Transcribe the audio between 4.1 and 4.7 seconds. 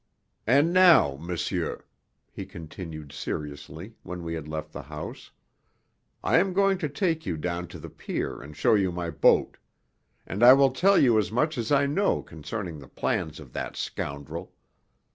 we had